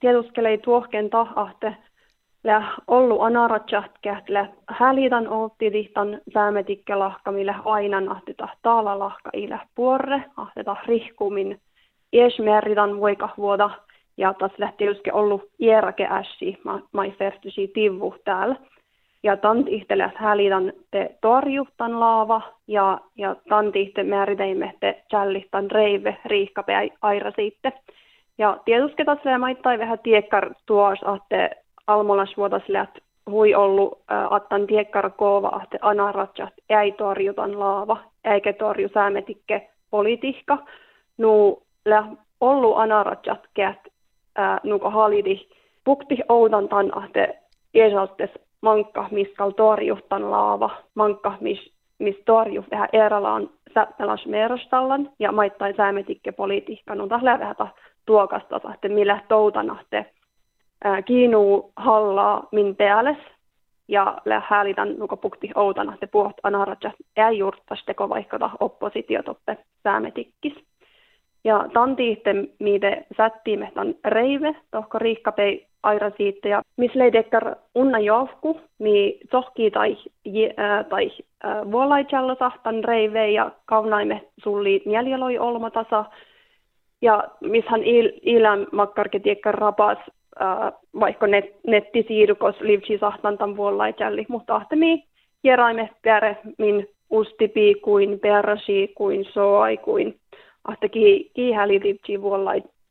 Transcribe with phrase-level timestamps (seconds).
[0.00, 1.76] tieduskelei tuohken tahahte
[2.44, 9.58] lä ollu anaratsaht kähtlä hälitan oltti dihtan säämetikke lahka, millä ainan ahteta taala lahka ilä
[9.74, 11.60] puorre, ahteta rihkumin
[12.12, 13.70] iesmeridan voika vuoda,
[14.16, 16.58] ja taas lähti uske ollu ierake ässi,
[16.92, 18.56] mai fertysi tivvu täällä.
[19.22, 26.16] Ja tant ihteläs hälitan te torjuhtan laava, ja, ja tant ihte määriteimme te jällihtan reive
[26.24, 27.72] riihkapeä aira sitten.
[28.38, 31.50] Ja tietysti tässä maittai vähän tiekkar tuos, että
[31.86, 32.90] almolas vuotasliat
[33.30, 40.58] hui ollut äh, attan tiekkar koova, että anaratsa ei torjutan laava, eikä torju säämetikke politiikka.
[41.18, 42.04] Nu lä
[42.40, 43.78] ollut anaratsat keät,
[44.38, 45.48] äh, nuko halidi
[45.84, 47.34] pukti oudan tan, että
[47.74, 55.76] esaltes mankka, miskal torjuhtan laava, mankka, mis, mis torju vähän eralaan sättäläs merostallan ja maittain
[55.76, 56.94] säämetikke politiikka.
[56.94, 57.56] No tällä vähän
[58.08, 60.06] tuokasta, että millä toutana te
[61.04, 63.16] kiinuu hallaa min peales
[63.88, 70.54] ja häälitän nuko pukti outana te puhut anaratsa ei juurtas teko vaikka oppositiotoppe säämetikkis.
[71.44, 77.98] Ja tantiitte miite sättiimme tämän reive, tohko riikkapei aira siitä, ja missä ei tekkar unna
[77.98, 79.96] johku, mi tohki tai,
[80.88, 81.10] tai
[81.44, 86.04] äh, sahtan reive, ja kaunaimme sulli mieljeloi olmatasa,
[87.02, 89.98] ja mishän il, ilän makkarke tiekkar rapas
[90.42, 95.04] äh, vaikka net, nettisiirukos livsi sahtan tämän vuollaitjalli, mutta ahtemi
[95.44, 100.20] jeraimme pere min ustipi kuin persi kuin soai kuin
[100.64, 102.22] ahte ki, kihäli livsi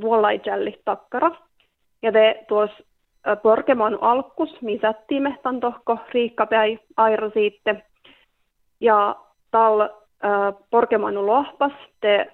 [0.00, 1.30] vuollaitjalli takkara.
[2.02, 2.84] Ja te tuossa
[3.42, 7.82] Porkemon alkus, misättiimme tämän tohko riikkapäi airo sitten.
[8.80, 9.16] Ja
[9.50, 9.88] tal äh,
[10.70, 12.32] Porkemon lohpas te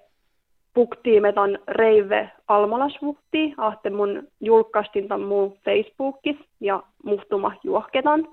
[0.74, 8.28] puktii metan reive almolasvuhti, ahte mun julkaistin tämän muu Facebookis ja muhtuma juohketan.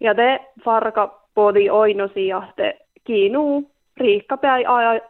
[0.00, 4.58] Ja te farka podi oinosi ahte kiinuu riikkapää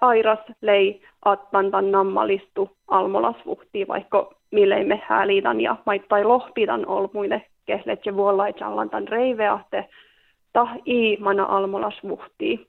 [0.00, 8.06] airas lei attan tämän nammalistu almolasvuhti, vaikka mille me häälitän ja maittai lohpitan olmuille kehlet
[8.06, 9.88] ja vuollaitsallan tämän reive ahte
[10.52, 12.68] tah i mana almolasvuhti.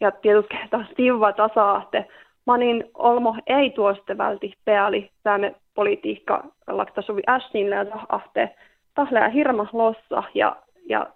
[0.00, 2.08] Ja tietysti taas tivva tasa ahte
[2.46, 8.54] manin olmo ei tuoste välti peali sääme politiikka lakta suvi ässinle ja ahte
[8.94, 10.56] tahlea hirma lossa ja,
[10.88, 11.06] ja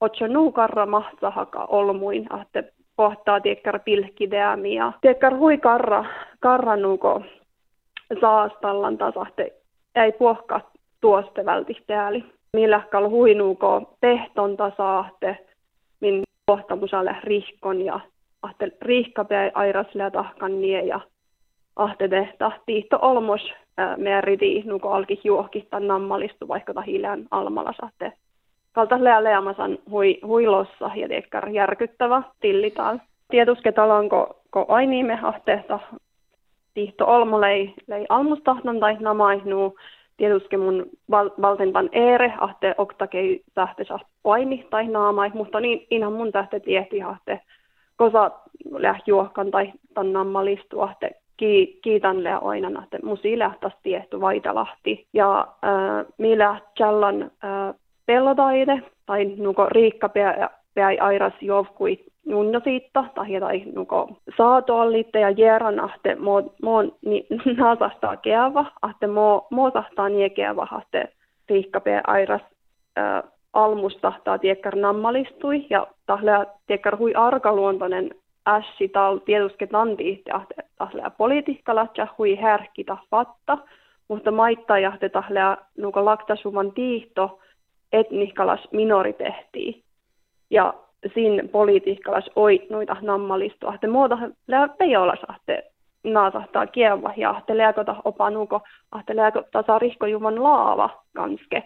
[0.00, 6.04] otso nuukarra mahtsahaka olmuin ahte pohtaa tiekkar pilkkideämi ja tiekkar hui karra,
[6.40, 6.76] karra
[8.20, 9.52] saastallan tasahte
[9.94, 10.60] ei puhka
[11.00, 12.24] tuoste välti peali.
[12.52, 15.38] Millä kal huinuuko tehton tasaahte
[16.00, 18.00] min pohtamusalle rihkon ja
[18.42, 21.00] ahte riihkape airasle tahkan nie ja
[21.76, 23.52] ahte tehta tiihto olmos
[23.96, 28.12] meriti nuko alki juohkittan nammalistu vaikka tahilään almalla sahte
[28.72, 33.02] kalta lea leamasan hui, huilossa ja tiekkar järkyttävä tillitaan.
[33.30, 35.78] Tietuske talonko ko ainiime ahteesta
[36.74, 39.74] tiihto olmo lei, lei almustahnan tai namaihnu
[40.16, 43.84] tietysti mun val, valtentan eere ahte oktakei sähte
[44.22, 47.40] paini tai naamai, mutta niin ihan mun tähte tiehti ahte
[48.02, 48.30] kosa
[49.06, 55.06] juohkan tai tannan listua, että ki, kiitän lää aina, että musi lähtäisi tiehty Vaitalahti.
[55.12, 57.74] Ja äh, millä challan äh,
[58.06, 60.48] pellotaide tai nuko riikka pää
[61.00, 67.26] airas jovkui nunno siitä, tai, tai nuko saatoallitte ja jeran, että mo, mo ni,
[67.58, 70.30] naasahtaa keävä, että mo, mo sahtaa nie
[70.82, 71.08] että
[71.48, 72.42] riikka pää airas
[72.98, 78.10] äh, almusta tai tiekkar nammalistui ja tahlea tiekkar hui arkaluontoinen
[78.48, 80.22] ässi tal tietysti tanti
[80.78, 83.58] tahlea politiikkala ja hui härki fatta,
[84.08, 87.40] mutta maittaa jahte tahlea nuka laktasuman tiihto
[87.92, 89.82] etnikalas minoritehtii.
[90.50, 90.74] Ja
[91.14, 94.18] sin politiikkalas oi noita nammallistua, että muuta
[94.48, 95.64] lää pejola sahte
[96.04, 98.60] naasahtaa kieva ja ahte lääkota opanuko,
[98.92, 101.62] ahte lääkota saa juman laava kanske,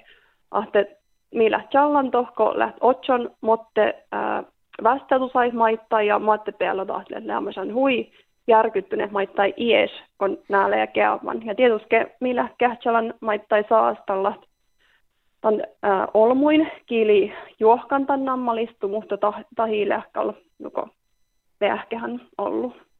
[0.50, 0.95] ahte
[1.34, 4.44] millä challan tohko läht otson motte äh,
[4.82, 8.10] vastatusais maittaa ja maatte päällä taas lämmösen hui
[8.46, 11.46] järkyttyneet maittai ies, kun näällä ja keavan.
[11.46, 14.34] Ja tietysti millä kähtsälan maittai saastalla
[15.40, 19.16] tan äh, olmuin kiili juohkan tan nammalistu, mutta
[20.58, 20.88] nuko
[21.60, 22.86] vähkehän ollut.